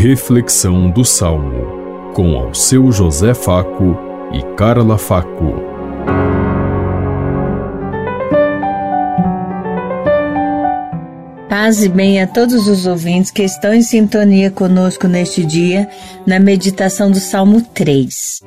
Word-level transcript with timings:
Reflexão 0.00 0.88
do 0.88 1.04
Salmo, 1.04 2.12
com 2.14 2.36
ao 2.36 2.54
seu 2.54 2.92
José 2.92 3.34
Faco 3.34 3.98
e 4.32 4.40
Carla 4.54 4.96
Faco. 4.96 5.54
Paz 11.48 11.82
e 11.82 11.88
bem 11.88 12.22
a 12.22 12.28
todos 12.28 12.68
os 12.68 12.86
ouvintes 12.86 13.32
que 13.32 13.42
estão 13.42 13.74
em 13.74 13.82
sintonia 13.82 14.52
conosco 14.52 15.08
neste 15.08 15.44
dia, 15.44 15.88
na 16.24 16.38
meditação 16.38 17.10
do 17.10 17.18
Salmo 17.18 17.60
3. 17.60 18.40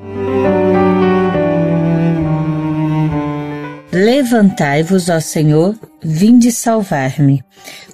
Levantai-vos, 3.92 5.10
ó 5.10 5.20
Senhor, 5.20 5.76
vinde 6.02 6.50
salvar-me. 6.50 7.44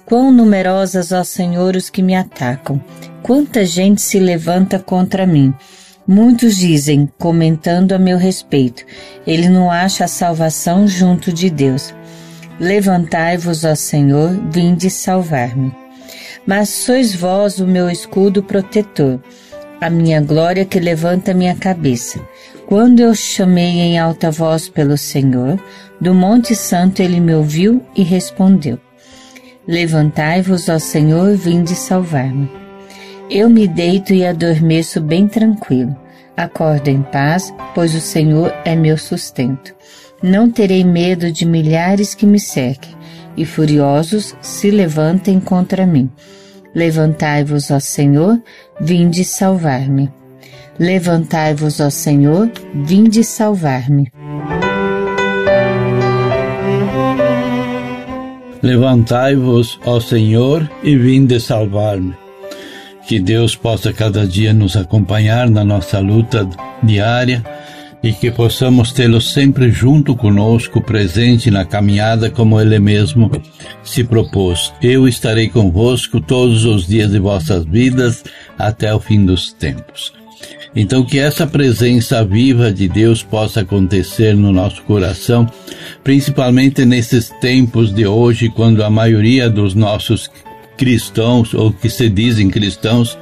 Quão 0.08 0.32
numerosas, 0.32 1.12
ó 1.12 1.22
Senhor, 1.22 1.76
os 1.76 1.90
que 1.90 2.02
me 2.02 2.14
atacam. 2.14 2.82
Quanta 3.22 3.66
gente 3.66 4.00
se 4.00 4.18
levanta 4.18 4.78
contra 4.78 5.26
mim. 5.26 5.52
Muitos 6.06 6.56
dizem, 6.56 7.06
comentando 7.18 7.92
a 7.92 7.98
meu 7.98 8.16
respeito, 8.16 8.86
ele 9.26 9.50
não 9.50 9.70
acha 9.70 10.06
a 10.06 10.08
salvação 10.08 10.88
junto 10.88 11.30
de 11.30 11.50
Deus. 11.50 11.94
Levantai-vos, 12.58 13.66
ó 13.66 13.74
Senhor, 13.74 14.30
vinde 14.50 14.88
salvar-me. 14.88 15.70
Mas 16.46 16.70
sois 16.70 17.14
vós 17.14 17.58
o 17.60 17.66
meu 17.66 17.90
escudo 17.90 18.42
protetor, 18.42 19.20
a 19.78 19.90
minha 19.90 20.22
glória 20.22 20.64
que 20.64 20.80
levanta 20.80 21.34
minha 21.34 21.54
cabeça. 21.54 22.18
Quando 22.66 23.00
eu 23.00 23.14
chamei 23.14 23.78
em 23.80 23.98
alta 23.98 24.30
voz 24.30 24.70
pelo 24.70 24.96
Senhor, 24.96 25.62
do 26.00 26.14
Monte 26.14 26.56
Santo 26.56 27.02
ele 27.02 27.20
me 27.20 27.34
ouviu 27.34 27.84
e 27.94 28.02
respondeu: 28.02 28.78
Levantai-vos, 29.68 30.70
ó 30.70 30.78
Senhor, 30.78 31.36
vinde 31.36 31.74
salvar-me. 31.74 32.50
Eu 33.30 33.50
me 33.50 33.68
deito 33.68 34.14
e 34.14 34.24
adormeço 34.24 34.98
bem 34.98 35.28
tranquilo. 35.28 35.94
Acordo 36.34 36.88
em 36.88 37.02
paz, 37.02 37.52
pois 37.74 37.94
o 37.94 38.00
Senhor 38.00 38.50
é 38.64 38.74
meu 38.74 38.96
sustento. 38.96 39.74
Não 40.22 40.50
terei 40.50 40.82
medo 40.82 41.30
de 41.30 41.44
milhares 41.44 42.14
que 42.14 42.24
me 42.24 42.40
cerquem 42.40 42.96
e 43.36 43.44
furiosos 43.44 44.34
se 44.40 44.70
levantem 44.70 45.38
contra 45.38 45.86
mim. 45.86 46.10
Levantai-vos, 46.74 47.70
ó 47.70 47.78
Senhor, 47.78 48.42
vinde 48.80 49.22
salvar-me. 49.22 50.10
Levantai-vos, 50.78 51.78
ó 51.78 51.90
Senhor, 51.90 52.50
vinde 52.74 53.22
salvar-me. 53.22 54.10
Levantai-vos, 58.62 59.78
ó 59.84 60.00
Senhor, 60.00 60.68
e 60.82 60.96
vinde 60.96 61.38
salvar-me. 61.40 62.14
Que 63.06 63.18
Deus 63.18 63.56
possa 63.56 63.92
cada 63.92 64.26
dia 64.26 64.52
nos 64.52 64.76
acompanhar 64.76 65.48
na 65.48 65.64
nossa 65.64 65.98
luta 65.98 66.48
diária 66.82 67.42
e 68.02 68.12
que 68.12 68.30
possamos 68.30 68.92
tê-lo 68.92 69.20
sempre 69.20 69.70
junto 69.70 70.14
conosco, 70.14 70.80
presente 70.80 71.50
na 71.50 71.64
caminhada 71.64 72.30
como 72.30 72.60
ele 72.60 72.78
mesmo 72.78 73.30
se 73.82 74.04
propôs. 74.04 74.72
Eu 74.82 75.08
estarei 75.08 75.48
convosco 75.48 76.20
todos 76.20 76.64
os 76.64 76.86
dias 76.86 77.10
de 77.10 77.18
vossas 77.18 77.64
vidas 77.64 78.24
até 78.58 78.94
o 78.94 79.00
fim 79.00 79.24
dos 79.24 79.52
tempos. 79.52 80.12
Então, 80.74 81.04
que 81.04 81.18
essa 81.18 81.46
presença 81.46 82.24
viva 82.24 82.72
de 82.72 82.88
Deus 82.88 83.22
possa 83.22 83.60
acontecer 83.60 84.34
no 84.34 84.52
nosso 84.52 84.82
coração, 84.82 85.46
principalmente 86.04 86.84
nesses 86.84 87.30
tempos 87.40 87.92
de 87.92 88.06
hoje, 88.06 88.48
quando 88.48 88.84
a 88.84 88.90
maioria 88.90 89.48
dos 89.48 89.74
nossos 89.74 90.30
cristãos, 90.76 91.54
ou 91.54 91.72
que 91.72 91.88
se 91.88 92.08
dizem 92.08 92.48
cristãos, 92.48 93.18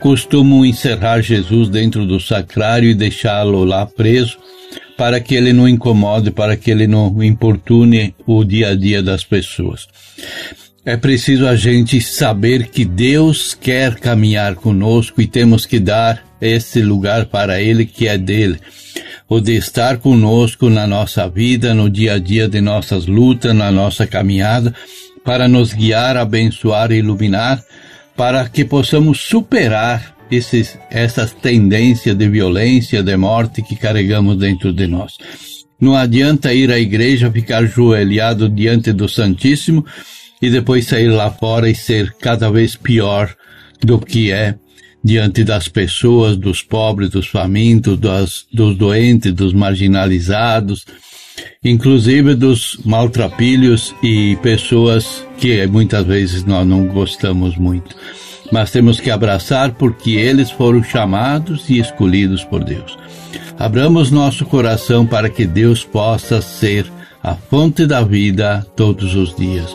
costumam 0.00 0.66
encerrar 0.66 1.22
Jesus 1.22 1.68
dentro 1.68 2.04
do 2.04 2.20
sacrário 2.20 2.90
e 2.90 2.94
deixá-lo 2.94 3.64
lá 3.64 3.86
preso, 3.86 4.36
para 4.96 5.20
que 5.20 5.34
ele 5.34 5.52
não 5.52 5.68
incomode, 5.68 6.30
para 6.30 6.56
que 6.56 6.70
ele 6.70 6.86
não 6.86 7.22
importune 7.22 8.14
o 8.26 8.44
dia 8.44 8.70
a 8.70 8.74
dia 8.74 9.02
das 9.02 9.24
pessoas. 9.24 9.88
É 10.84 10.96
preciso 10.96 11.46
a 11.46 11.54
gente 11.54 12.00
saber 12.00 12.66
que 12.66 12.84
Deus 12.84 13.54
quer 13.54 13.94
caminhar 13.94 14.56
conosco 14.56 15.22
e 15.22 15.28
temos 15.28 15.64
que 15.64 15.78
dar 15.78 16.24
esse 16.40 16.82
lugar 16.82 17.26
para 17.26 17.62
Ele 17.62 17.86
que 17.86 18.08
é 18.08 18.18
dele. 18.18 18.58
O 19.28 19.40
de 19.40 19.54
estar 19.54 19.98
conosco 19.98 20.68
na 20.68 20.84
nossa 20.84 21.28
vida, 21.28 21.72
no 21.72 21.88
dia 21.88 22.14
a 22.14 22.18
dia 22.18 22.48
de 22.48 22.60
nossas 22.60 23.06
lutas, 23.06 23.54
na 23.54 23.70
nossa 23.70 24.08
caminhada, 24.08 24.74
para 25.24 25.46
nos 25.46 25.72
guiar, 25.72 26.16
abençoar 26.16 26.90
e 26.90 26.96
iluminar, 26.96 27.62
para 28.16 28.48
que 28.48 28.64
possamos 28.64 29.20
superar 29.20 30.16
esses, 30.32 30.76
essas 30.90 31.32
tendências 31.32 32.16
de 32.16 32.28
violência, 32.28 33.04
de 33.04 33.16
morte 33.16 33.62
que 33.62 33.76
carregamos 33.76 34.36
dentro 34.36 34.72
de 34.72 34.88
nós. 34.88 35.12
Não 35.80 35.94
adianta 35.94 36.52
ir 36.52 36.72
à 36.72 36.78
igreja, 36.78 37.30
ficar 37.30 37.66
joelhado 37.66 38.48
diante 38.48 38.92
do 38.92 39.08
Santíssimo 39.08 39.86
e 40.42 40.50
depois 40.50 40.86
sair 40.86 41.08
lá 41.08 41.30
fora 41.30 41.70
e 41.70 41.74
ser 41.74 42.12
cada 42.20 42.50
vez 42.50 42.74
pior 42.74 43.32
do 43.80 43.98
que 43.98 44.32
é 44.32 44.56
diante 45.02 45.44
das 45.44 45.68
pessoas, 45.68 46.36
dos 46.36 46.62
pobres, 46.62 47.10
dos 47.10 47.28
famintos, 47.28 47.98
dos, 47.98 48.46
dos 48.52 48.76
doentes, 48.76 49.32
dos 49.32 49.52
marginalizados, 49.52 50.84
inclusive 51.64 52.34
dos 52.34 52.78
maltrapilhos 52.84 53.94
e 54.02 54.36
pessoas 54.42 55.26
que 55.38 55.64
muitas 55.66 56.04
vezes 56.04 56.44
nós 56.44 56.66
não 56.66 56.86
gostamos 56.86 57.56
muito. 57.56 57.96
Mas 58.50 58.70
temos 58.70 59.00
que 59.00 59.10
abraçar 59.10 59.72
porque 59.72 60.10
eles 60.10 60.50
foram 60.50 60.82
chamados 60.84 61.70
e 61.70 61.78
escolhidos 61.78 62.44
por 62.44 62.62
Deus. 62.62 62.98
Abramos 63.58 64.10
nosso 64.10 64.44
coração 64.44 65.06
para 65.06 65.30
que 65.30 65.46
Deus 65.46 65.84
possa 65.84 66.42
ser 66.42 66.86
a 67.22 67.34
fonte 67.34 67.86
da 67.86 68.02
vida 68.02 68.66
todos 68.76 69.14
os 69.14 69.34
dias. 69.34 69.74